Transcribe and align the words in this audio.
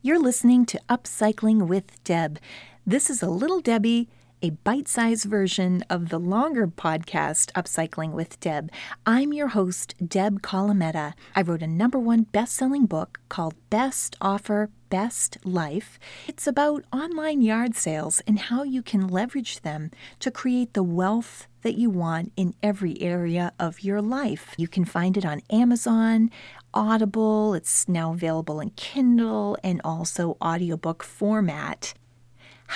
You're 0.00 0.20
listening 0.20 0.64
to 0.66 0.80
Upcycling 0.88 1.66
with 1.66 2.04
Deb. 2.04 2.38
This 2.86 3.10
is 3.10 3.20
a 3.20 3.28
little 3.28 3.60
Debi, 3.60 4.06
a 4.42 4.50
bite 4.50 4.88
sized 4.88 5.24
version 5.24 5.82
of 5.90 6.08
the 6.08 6.18
longer 6.18 6.66
podcast, 6.66 7.50
Upcycling 7.52 8.12
with 8.12 8.38
Deb. 8.40 8.70
I'm 9.04 9.32
your 9.32 9.48
host, 9.48 9.94
Deb 10.06 10.42
Colameta. 10.42 11.14
I 11.34 11.42
wrote 11.42 11.62
a 11.62 11.66
number 11.66 11.98
one 11.98 12.22
best 12.22 12.54
selling 12.54 12.86
book 12.86 13.20
called 13.28 13.54
Best 13.70 14.16
Offer, 14.20 14.70
Best 14.90 15.38
Life. 15.44 15.98
It's 16.26 16.46
about 16.46 16.84
online 16.92 17.42
yard 17.42 17.74
sales 17.74 18.22
and 18.26 18.38
how 18.38 18.62
you 18.62 18.82
can 18.82 19.08
leverage 19.08 19.60
them 19.60 19.90
to 20.20 20.30
create 20.30 20.74
the 20.74 20.84
wealth 20.84 21.46
that 21.62 21.76
you 21.76 21.90
want 21.90 22.32
in 22.36 22.54
every 22.62 23.00
area 23.02 23.52
of 23.58 23.82
your 23.82 24.00
life. 24.00 24.54
You 24.56 24.68
can 24.68 24.84
find 24.84 25.16
it 25.16 25.26
on 25.26 25.42
Amazon, 25.50 26.30
Audible, 26.72 27.54
it's 27.54 27.88
now 27.88 28.12
available 28.12 28.60
in 28.60 28.70
Kindle 28.70 29.58
and 29.64 29.80
also 29.84 30.36
audiobook 30.40 31.02
format. 31.02 31.94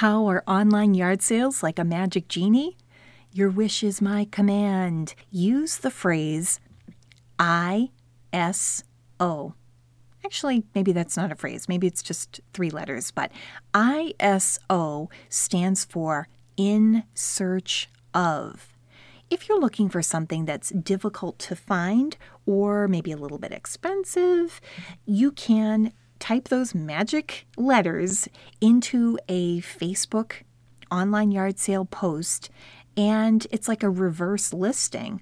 How 0.02 0.26
are 0.26 0.42
online 0.48 0.94
yard 0.94 1.22
sales 1.22 1.62
like 1.62 1.78
a 1.78 1.84
magic 1.84 2.26
genie? 2.26 2.76
Your 3.32 3.48
wish 3.48 3.84
is 3.84 4.02
my 4.02 4.24
command. 4.32 5.14
Use 5.30 5.76
the 5.76 5.92
phrase 5.92 6.58
ISO. 7.38 7.92
Actually, 10.24 10.64
maybe 10.74 10.90
that's 10.90 11.16
not 11.16 11.30
a 11.30 11.36
phrase. 11.36 11.68
Maybe 11.68 11.86
it's 11.86 12.02
just 12.02 12.40
three 12.52 12.68
letters, 12.68 13.12
but 13.12 13.30
ISO 13.74 15.08
stands 15.28 15.84
for 15.84 16.26
in 16.56 17.04
search 17.14 17.88
of 18.12 18.76
if 19.30 19.48
you're 19.48 19.60
looking 19.60 19.88
for 19.88 20.02
something 20.02 20.46
that's 20.46 20.70
difficult 20.70 21.38
to 21.38 21.54
find 21.54 22.16
or 22.44 22.88
maybe 22.88 23.12
a 23.12 23.16
little 23.16 23.38
bit 23.38 23.52
expensive, 23.52 24.60
you 25.06 25.30
can 25.30 25.92
type 26.22 26.46
those 26.46 26.72
magic 26.72 27.46
letters 27.56 28.28
into 28.60 29.18
a 29.28 29.60
Facebook 29.60 30.34
online 30.88 31.32
yard 31.32 31.58
sale 31.58 31.84
post, 31.84 32.48
and 32.96 33.44
it's 33.50 33.66
like 33.66 33.82
a 33.82 33.90
reverse 33.90 34.52
listing. 34.52 35.20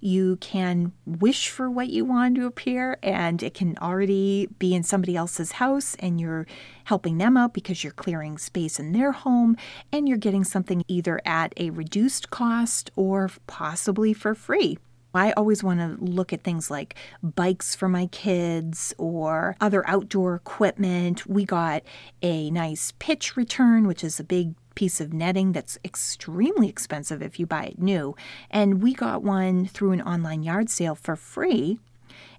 You 0.00 0.36
can 0.36 0.92
wish 1.04 1.50
for 1.50 1.70
what 1.70 1.90
you 1.90 2.06
want 2.06 2.36
to 2.36 2.46
appear, 2.46 2.96
and 3.02 3.42
it 3.42 3.52
can 3.52 3.76
already 3.76 4.48
be 4.58 4.74
in 4.74 4.84
somebody 4.84 5.16
else's 5.16 5.52
house, 5.52 5.94
and 5.98 6.18
you're 6.18 6.46
helping 6.84 7.18
them 7.18 7.36
out 7.36 7.52
because 7.52 7.84
you're 7.84 7.92
clearing 7.92 8.38
space 8.38 8.80
in 8.80 8.92
their 8.92 9.12
home, 9.12 9.54
and 9.92 10.08
you're 10.08 10.16
getting 10.16 10.44
something 10.44 10.82
either 10.88 11.20
at 11.26 11.52
a 11.58 11.68
reduced 11.68 12.30
cost 12.30 12.90
or 12.96 13.30
possibly 13.46 14.14
for 14.14 14.34
free. 14.34 14.78
I 15.14 15.32
always 15.32 15.62
want 15.62 15.80
to 15.80 16.04
look 16.04 16.32
at 16.32 16.42
things 16.42 16.70
like 16.70 16.94
bikes 17.22 17.74
for 17.74 17.88
my 17.88 18.06
kids 18.06 18.94
or 18.98 19.56
other 19.60 19.88
outdoor 19.88 20.34
equipment. 20.34 21.26
We 21.26 21.44
got 21.44 21.82
a 22.22 22.50
nice 22.50 22.92
pitch 22.98 23.36
return, 23.36 23.86
which 23.86 24.04
is 24.04 24.20
a 24.20 24.24
big 24.24 24.54
piece 24.74 25.00
of 25.00 25.12
netting 25.12 25.52
that's 25.52 25.78
extremely 25.84 26.68
expensive 26.68 27.20
if 27.20 27.40
you 27.40 27.46
buy 27.46 27.64
it 27.64 27.78
new. 27.80 28.14
And 28.50 28.80
we 28.82 28.94
got 28.94 29.24
one 29.24 29.66
through 29.66 29.92
an 29.92 30.02
online 30.02 30.42
yard 30.44 30.70
sale 30.70 30.94
for 30.94 31.16
free. 31.16 31.80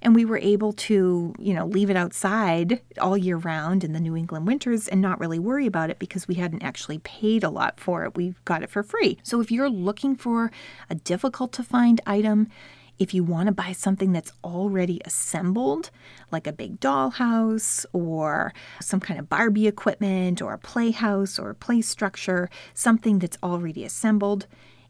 And 0.02 0.16
we 0.16 0.25
were 0.25 0.38
able 0.38 0.73
to, 0.73 1.33
you 1.38 1.53
know, 1.53 1.66
leave 1.66 1.89
it 1.89 1.97
outside 1.97 2.81
all 2.99 3.17
year 3.17 3.38
round 3.38 3.83
in 3.83 3.94
the 3.94 3.99
New 3.99 4.16
England 4.16 4.47
winters 4.47 4.88
and 4.88 5.02
not 5.02 5.19
really 5.19 5.39
worry 5.39 5.66
about 5.66 5.89
it 5.89 5.99
because 5.99 6.27
we 6.27 6.36
hadn't 6.36 6.63
actually 6.63 6.99
paid 6.99 7.44
a 7.44 7.49
lot 7.49 7.80
for 7.80 8.05
it. 8.05 8.16
We 8.16 8.36
got 8.45 8.63
it 8.63 8.69
for 8.69 8.83
free. 8.83 9.17
So 9.23 9.41
if 9.41 9.52
you're 9.52 9.69
looking 9.69 10.16
for 10.16 10.52
a 10.89 10.95
difficult 10.95 11.52
to 11.53 11.63
find 11.63 11.99
item, 12.05 12.47
if 12.99 13.13
you 13.13 13.23
want 13.23 13.47
to 13.47 13.53
buy 13.53 13.71
something 13.71 14.11
that's 14.11 14.33
already 14.44 15.02
assembled, 15.05 15.89
like 16.31 16.45
a 16.45 16.52
big 16.52 16.80
dollhouse 16.81 17.86
or 17.93 18.53
some 18.81 18.99
kind 18.99 19.19
of 19.19 19.30
Barbie 19.30 19.67
equipment 19.67 20.41
or 20.41 20.53
a 20.53 20.58
playhouse 20.58 21.39
or 21.39 21.49
a 21.52 21.55
play 21.55 21.81
structure, 21.81 22.49
something 22.73 23.19
that's 23.19 23.38
already 23.41 23.86
assembled, 23.86 24.47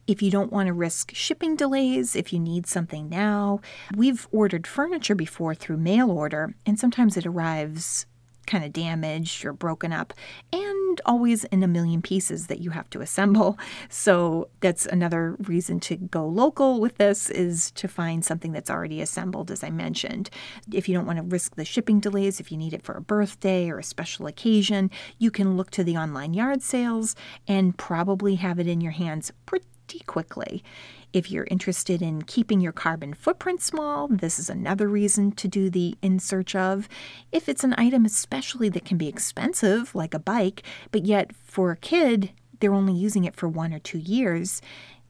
if 0.10 0.24
you 0.24 0.32
don't 0.32 0.52
want 0.52 0.66
to 0.66 0.74
risk 0.74 1.14
shipping 1.14 1.56
delays, 1.56 2.16
if 2.16 2.34
you 2.34 2.40
need 2.40 2.66
something 2.66 3.08
now, 3.10 3.62
we've 3.96 4.28
ordered 4.32 4.66
furniture 4.66 5.14
before 5.14 5.54
through 5.54 5.78
mail 5.78 6.10
order, 6.10 6.56
and 6.66 6.80
sometimes 6.80 7.16
it 7.16 7.28
arrives 7.28 8.08
kind 8.48 8.66
of 8.66 8.74
damaged 8.74 9.46
or 9.46 9.54
broken 9.54 9.94
up, 9.94 10.12
and 10.52 11.02
always 11.06 11.44
in 11.46 11.62
a 11.62 11.68
million 11.68 12.02
pieces 12.02 12.48
that 12.48 12.60
you 12.60 12.72
have 12.72 12.90
to 12.90 13.02
assemble. 13.02 13.60
So 13.90 14.50
that's 14.60 14.88
another 14.88 15.36
reason 15.48 15.80
to 15.82 15.96
go 15.96 16.28
local 16.28 16.80
with 16.80 16.98
this 16.98 17.30
is 17.30 17.70
to 17.72 17.88
find 17.88 18.26
something 18.26 18.52
that's 18.52 18.72
already 18.72 19.02
assembled, 19.02 19.52
as 19.52 19.64
I 19.64 19.70
mentioned. 19.70 20.32
If 20.74 20.90
you 20.90 20.96
don't 20.96 21.06
want 21.06 21.18
to 21.18 21.24
risk 21.24 21.56
the 21.56 21.66
shipping 21.66 22.00
delays, 22.00 22.40
if 22.40 22.52
you 22.52 22.58
need 22.58 22.74
it 22.74 22.82
for 22.82 22.96
a 22.96 23.02
birthday 23.02 23.70
or 23.70 23.78
a 23.78 23.84
special 23.84 24.26
occasion, 24.26 24.90
you 25.20 25.30
can 25.30 25.56
look 25.56 25.70
to 25.72 25.84
the 25.84 25.98
online 25.98 26.34
yard 26.34 26.64
sales 26.64 27.16
and 27.48 27.78
probably 27.78 28.36
have 28.36 28.58
it 28.58 28.68
in 28.68 28.82
your 28.82 28.94
hands 28.94 29.32
pretty 29.46 29.68
quickly. 30.06 30.64
If 31.12 31.32
you're 31.32 31.48
interested 31.50 32.04
in 32.04 32.22
keeping 32.22 32.62
your 32.62 32.72
carbon 32.72 33.16
footprint 33.16 33.62
small, 33.62 34.08
this 34.08 34.38
is 34.38 34.48
another 34.48 34.88
reason 34.88 35.32
to 35.32 35.48
do 35.48 35.72
the 35.72 35.96
in 36.04 36.20
search 36.20 36.56
of. 36.56 36.88
If 37.32 37.50
it's 37.50 37.64
an 37.64 37.74
item, 37.80 38.06
especially 38.06 38.70
that 38.70 38.86
can 38.86 39.00
be 39.00 39.08
expensive, 39.08 39.96
like 39.96 40.14
a 40.14 40.20
bike, 40.20 40.62
but 40.92 41.06
yet 41.06 41.32
for 41.44 41.72
a 41.72 41.78
kid, 41.78 42.32
they're 42.60 42.76
only 42.76 42.94
using 42.94 43.24
it 43.24 43.36
for 43.36 43.50
one 43.50 43.74
or 43.74 43.80
two 43.80 43.98
years, 43.98 44.62